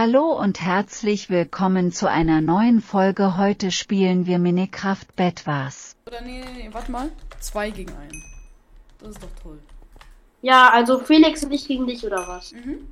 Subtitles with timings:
[0.00, 3.36] Hallo und herzlich willkommen zu einer neuen Folge.
[3.36, 5.96] Heute spielen wir Minecraft Bedwars.
[6.06, 7.10] Oder nee, nee, nee, warte mal.
[7.40, 8.22] Zwei gegen einen.
[9.00, 9.58] Das ist doch toll.
[10.40, 12.52] Ja, also Felix und ich gegen dich oder was?
[12.52, 12.86] Mhm.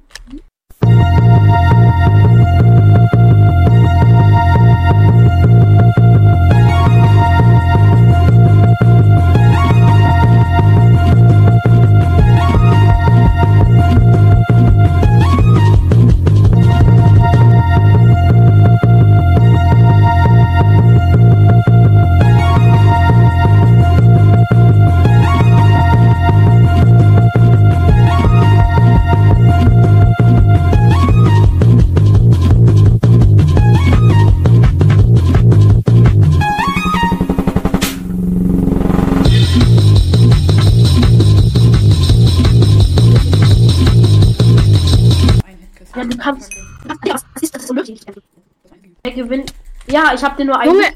[49.96, 50.74] Ja, ich hab dir nur einen.
[50.74, 50.92] Junge!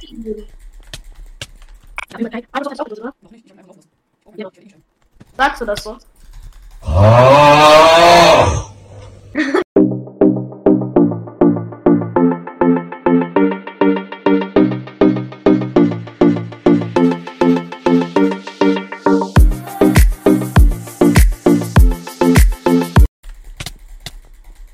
[5.38, 5.96] Sagst du das so?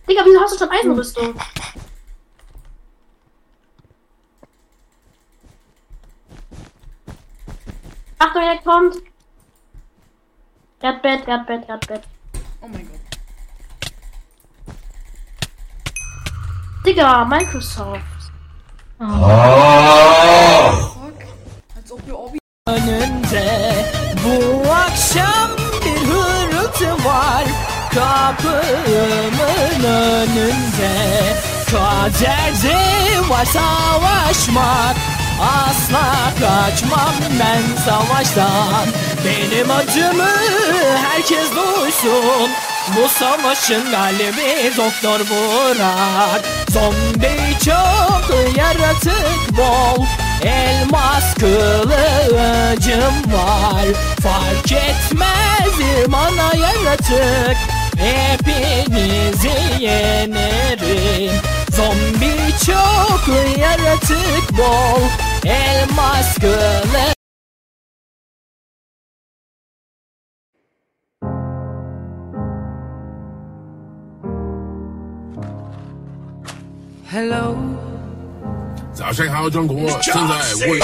[0.08, 1.34] Digga, wieso hast du schon Eisenrüstung?
[8.37, 8.97] Achtung, er kommt.
[10.81, 12.03] Erdbett, Erdbett, Erdbett.
[12.61, 13.01] Oh mein Gott.
[16.84, 18.03] Digga, Microsoft.
[18.98, 19.09] Fuck.
[21.77, 22.39] Als ob wir Orbi.
[22.69, 23.84] önünde
[24.25, 25.51] Bu akşam
[25.84, 27.45] bir hırıltı var
[27.95, 30.95] Kapımın önünde
[31.70, 38.87] Kaderde var savaşmak Asla kaçmam ben savaştan.
[39.25, 40.30] Benim adımı
[40.97, 42.51] herkes duysun.
[42.97, 46.45] Bu savaşın galibi Doktor Burak.
[46.70, 50.05] Zombi çok yaratık bol
[50.42, 53.86] Elmas kılıcım var.
[54.23, 57.57] Fark etmez bana yaratık.
[57.97, 60.55] Hepinizi Zombi
[63.16, 63.27] çok
[63.60, 65.02] yaratık bol
[65.45, 67.11] Elmas kılıcım
[77.11, 77.55] Hello
[78.94, 79.89] 早上好，中国！
[80.02, 80.36] 正在
[80.67, 80.80] 为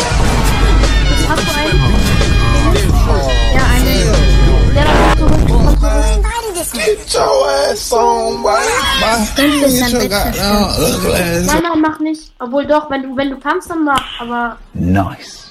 [6.70, 12.32] Get your ass on, ugly ass Nein, nein, mach nicht.
[12.38, 14.20] Obwohl doch, wenn du, wenn du kannst, dann mach.
[14.20, 14.58] Aber.
[14.74, 15.50] Nice.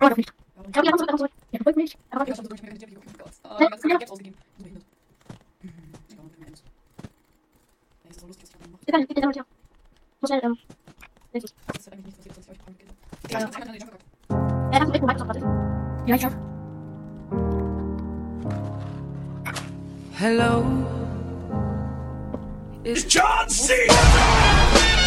[0.00, 0.32] Aber nicht.
[0.68, 1.96] Ich hab die Hand zurück, Er folgt nicht.
[2.10, 2.38] Er folgt Ich nicht.
[2.38, 3.30] hab schon durch, ich hab die Gott.
[3.44, 4.36] Ah, mein ganzes Geld ausgegeben.
[4.58, 4.84] So behindert.
[5.62, 5.70] Mhm,
[6.08, 6.62] ich glaub, ich bin eins.
[8.02, 8.82] Ey, ist so lustig, was ich gerade mache.
[8.84, 9.44] Bitte, bitte, bitte.
[10.20, 10.58] So schnell, ähm.
[11.32, 11.54] nächstes.
[11.68, 12.94] Das ist halt eigentlich nichts, was ich was ich euch angekillt hab.
[16.06, 16.53] Ja, ich hab
[20.24, 20.64] Hello
[22.82, 23.74] John C.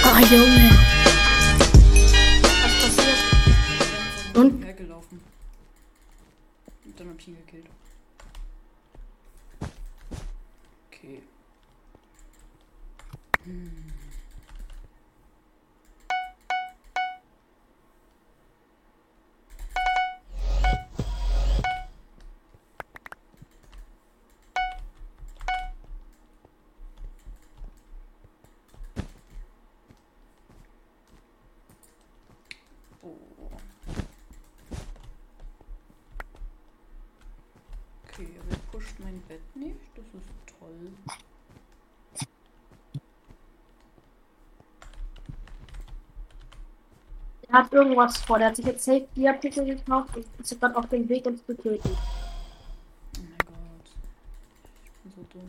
[0.04, 0.70] Ah, Junge.
[2.44, 3.18] Was passiert?
[4.36, 4.64] Und?
[4.64, 5.20] Hergelaufen.
[6.86, 7.66] Und dann hab ich ihn gekillt.
[10.92, 11.24] Okay.
[13.48, 13.87] Oh.
[39.18, 39.92] Mein Bett nicht.
[39.96, 40.92] Das ist toll.
[47.50, 48.38] Er hat irgendwas vor.
[48.40, 51.46] Der hat sich jetzt safe die Artikel gekauft und ist dann auf dem Weg, uns
[51.46, 51.90] zu töten.
[51.90, 53.90] Oh mein Gott.
[54.84, 55.46] Ich bin so dumm.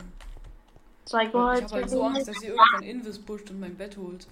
[1.05, 1.63] Zwei Ich Gold.
[1.63, 4.27] habe halt so Angst, dass sie irgendwann Invis pusht und mein Bett holt.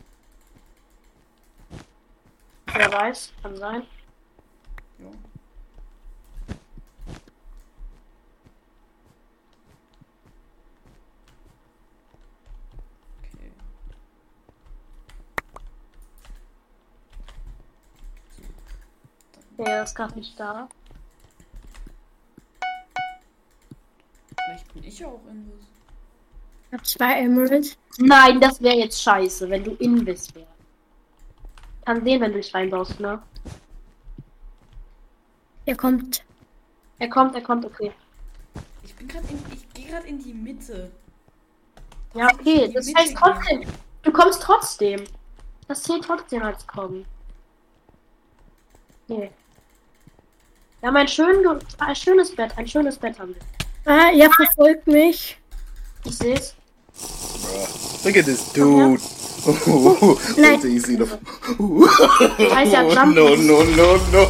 [2.74, 3.84] Wer weiß, kann sein.
[5.00, 5.08] Ja.
[13.20, 13.52] Okay.
[19.58, 20.70] Der ist gerade nicht da.
[24.46, 25.66] Vielleicht bin ich ja auch Invis.
[26.68, 27.78] Ich hab zwei Emeralds.
[27.98, 30.48] Nein, das wäre jetzt scheiße, wenn du Invis wärst.
[31.86, 33.22] Kann sehen, wenn du dich reinbaust, ne?
[35.66, 36.24] Er kommt.
[37.00, 37.92] Er kommt, er kommt, okay.
[38.84, 39.40] Ich bin gerade in.
[39.54, 40.92] Ich gehe gerade in die Mitte.
[42.14, 43.64] Ja, okay, das heißt trotzdem.
[44.04, 45.04] Du kommst trotzdem.
[45.68, 47.06] Das zählt trotzdem als kommen.
[49.08, 49.32] Nee.
[50.80, 51.44] Wir haben ein, schön,
[51.80, 53.42] ein schönes Bett, ein schönes Bett haben wir.
[53.92, 55.38] Ah, er verfolgt mich.
[56.04, 56.54] Ich seh's.
[58.04, 59.02] Look at this dude.
[60.38, 61.08] Wait till you see the.
[62.54, 63.16] Heißt ja Jump.
[63.16, 64.28] no, no, no, no.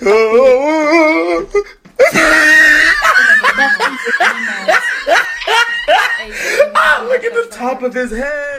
[6.18, 6.32] Ey,
[7.08, 8.55] Look at the top of his head.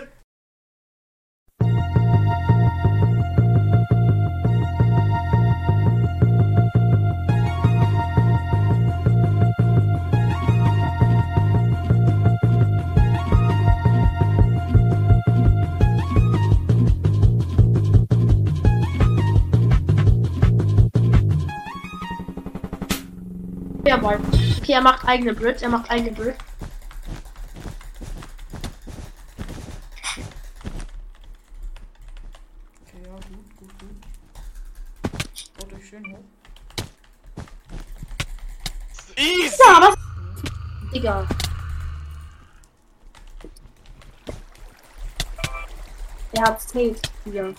[23.87, 24.19] Jawohl.
[24.57, 26.37] Okay, er macht eigene Bridge, er macht eigene Bridge.
[32.83, 33.95] Okay, ja, gut, gut, gut.
[35.57, 36.19] Baut euch schön hoch.
[39.67, 39.95] Ja, was?
[40.93, 41.27] Egal.
[46.33, 47.55] Er hat Tate hier.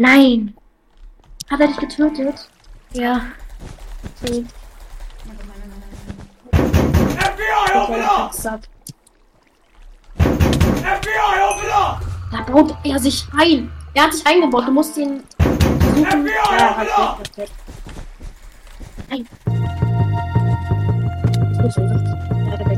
[0.00, 0.54] Nein.
[1.50, 2.48] Hat er dich getötet?
[2.92, 3.20] Ja.
[4.18, 4.46] Tate.
[4.46, 5.92] Oh mein Gott, nein, nein, nein,
[6.46, 7.82] nein.
[7.82, 8.62] Okay, ich hab's satt.
[12.32, 13.70] Da baut er sich ein.
[13.92, 14.66] Er hat sich eingebaut.
[14.66, 15.22] Du musst ihn
[15.94, 16.26] suchen.
[16.26, 17.50] Ja, halt weg, weg, weg.
[19.10, 19.28] Nein.
[21.58, 22.69] Das ist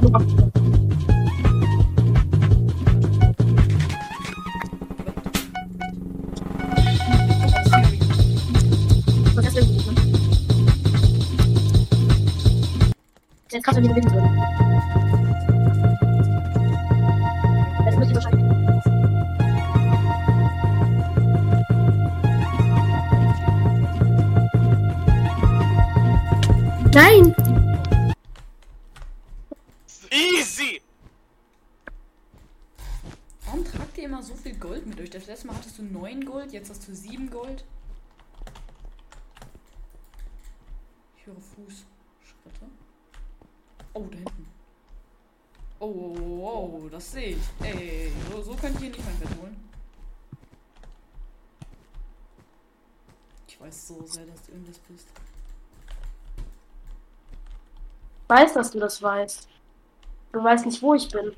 [0.00, 0.26] Ja, ne?
[13.50, 14.30] Jetzt kannst du nicht gewinnen würden.
[17.86, 18.44] Jetzt müsste ich wahrscheinlich.
[26.94, 27.27] Nein.
[34.08, 35.10] Immer so viel Gold mit euch?
[35.10, 37.62] Das letzte Mal hattest du 9 Gold, jetzt hast du 7 Gold.
[41.18, 42.70] Ich höre Fußschritte.
[43.92, 44.48] Oh, da hinten.
[45.78, 47.42] Oh, oh, oh, oh, das sehe ich.
[47.60, 49.68] Ey, so, so könnt ihr nicht mein Bett holen.
[53.46, 55.08] Ich weiß so sehr, dass du irgendwas bist.
[58.28, 59.46] Weiß, dass du das weißt.
[60.32, 61.36] Du weißt nicht, wo ich bin.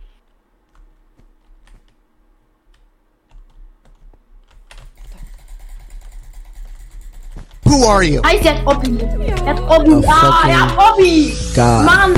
[7.90, 8.22] Are you?
[8.24, 8.98] Heißt, er hat Obby.
[9.44, 9.94] Er hat Obby.
[9.94, 11.36] Oh, ah, er hat Obby.
[11.54, 11.84] God.
[11.84, 12.14] Mann.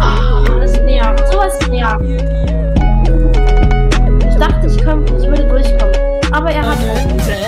[0.00, 1.32] Ah, das nervt.
[1.32, 2.04] Sowas nervt.
[4.28, 5.94] Ich dachte, ich, könnte, ich würde durchkommen.
[6.32, 7.00] Aber er hat Obby.
[7.00, 7.38] önünde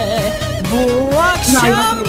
[0.70, 2.00] Bu akşam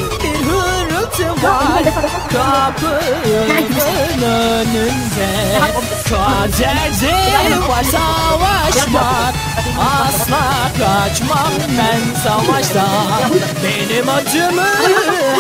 [6.12, 9.34] hırıltı var Kaderde var savaşmak.
[9.80, 13.32] Asla kaçmam ben savaştan
[13.64, 14.68] Benim acımı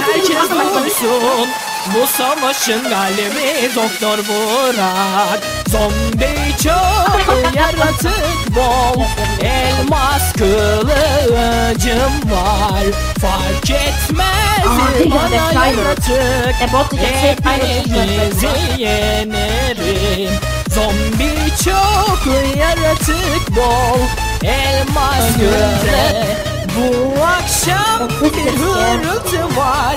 [0.01, 1.49] herkes duysun.
[1.95, 5.41] Bu savaşın galibi Doktor Burak.
[5.67, 9.03] Zombi çok yaratık bol
[9.41, 12.83] Elmas kılıcım var.
[13.21, 16.41] Fark etmez bana yaratık.
[16.73, 22.21] Und Hepinizi yenerim Zombi çok
[22.57, 23.99] yaratık bol.
[24.43, 26.37] Elmas göre
[26.75, 29.95] Bu akşam bir hırıltı var.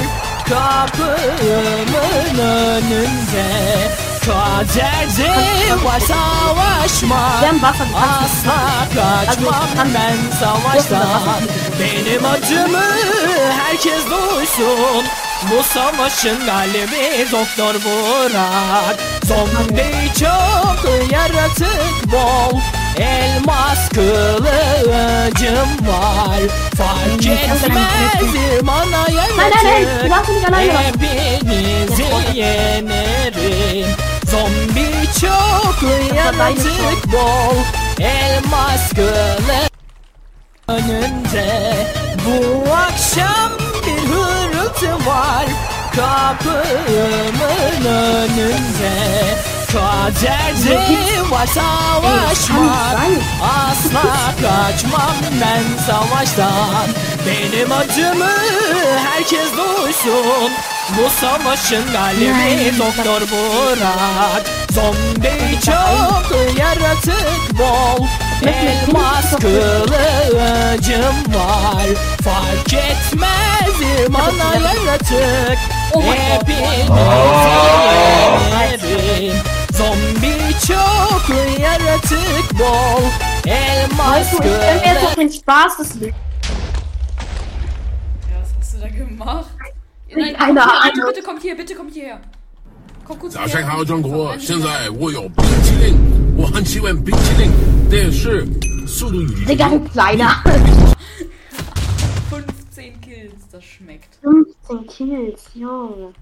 [0.48, 3.94] Kapımın önünde
[4.26, 5.30] Kaderde
[5.84, 6.94] var
[7.92, 11.40] kannst Asla kaçmam ben savaştan.
[11.80, 12.84] Benim acımı
[13.58, 15.04] herkes duysun
[15.50, 18.96] Bu savaşın galibi Doktor Burak.
[19.24, 19.84] Zombi
[20.20, 22.60] çok yaratık bol
[22.98, 26.40] Elmas kılıcım var.
[26.76, 30.10] Fark etmez bana yaratık.
[30.82, 33.86] Hepinizi yenerim
[34.30, 34.86] Zombi
[35.20, 35.82] çok
[36.16, 37.56] yaratık bol
[38.00, 39.70] Elmas kılıç
[40.68, 41.76] önünde
[42.26, 43.63] Bu akşam
[44.84, 45.46] hırıltı var
[45.96, 48.94] Kapımın önünde.
[49.72, 50.80] Kaderde
[51.30, 52.98] var savaşmak
[53.42, 56.88] Asla kaçmam ben savaştan.
[57.26, 58.32] Benim adımı
[59.04, 60.52] herkes duysun.
[60.98, 68.06] Bu savaşın galibi Doktor Burak Zombi çok yaratık bol
[68.46, 69.32] Elmas
[70.83, 71.87] kılıcım var
[72.23, 73.77] Fark etmez
[74.09, 75.57] bana yaratık
[75.93, 76.89] Hepinizi
[78.71, 79.35] yenerim
[79.73, 80.35] Zombi
[80.67, 81.25] çok
[81.59, 83.03] yaratık bol
[83.45, 86.15] Elmas Weißt du, ich stelle mir jetzt kılıcım auch den Spaß des Lebens.
[88.29, 89.45] Ja, was hast du da gemacht?
[90.15, 90.93] Nein, Keine kommt hier, Ahnung.
[90.95, 92.19] bitte, bitte kommt hier, bitte kommt hierher.
[93.07, 93.69] Komm kurz 早上 hierher.
[93.69, 94.33] 好，中国！
[94.33, 95.95] Komm, 现在我有冰淇淋，
[96.37, 97.49] 我很喜欢冰淇淋，
[97.91, 100.42] 但是速度与 Digga, du Kleiner.
[102.30, 104.18] 15 Kills, das schmeckt.
[104.22, 106.12] 15 Kills, Junge.